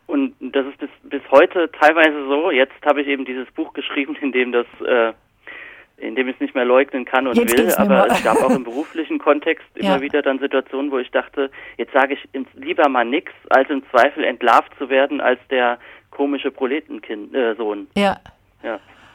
Und 0.05 0.35
das 0.39 0.65
ist 0.67 0.77
bis, 0.77 0.89
bis 1.03 1.21
heute 1.31 1.71
teilweise 1.71 2.25
so. 2.27 2.51
Jetzt 2.51 2.85
habe 2.85 3.01
ich 3.01 3.07
eben 3.07 3.25
dieses 3.25 3.49
Buch 3.51 3.73
geschrieben, 3.73 4.15
in 4.21 4.31
dem 4.31 4.51
das 4.51 4.65
äh, 4.85 5.13
in 5.97 6.15
dem 6.15 6.27
ich 6.27 6.35
es 6.35 6.41
nicht 6.41 6.55
mehr 6.55 6.65
leugnen 6.65 7.05
kann 7.05 7.27
und 7.27 7.37
jetzt 7.37 7.57
will, 7.57 7.73
aber 7.75 8.07
es 8.07 8.23
gab 8.23 8.37
auch 8.43 8.49
im 8.49 8.63
beruflichen 8.65 9.19
Kontext 9.19 9.65
immer 9.75 9.95
ja. 9.95 10.01
wieder 10.01 10.21
dann 10.21 10.39
Situationen, 10.39 10.91
wo 10.91 10.99
ich 10.99 11.09
dachte, 11.11 11.49
jetzt 11.77 11.93
sage 11.93 12.15
ich 12.15 12.43
lieber 12.55 12.89
mal 12.89 13.05
nichts, 13.05 13.31
als 13.49 13.69
im 13.69 13.83
Zweifel 13.89 14.23
entlarvt 14.23 14.71
zu 14.77 14.89
werden 14.89 15.21
als 15.21 15.39
der 15.49 15.79
komische 16.11 16.51
Proletenkind 16.51 17.33
äh, 17.33 17.55
Sohn. 17.55 17.87
Ja. 17.95 18.17
Ja. 18.63 18.79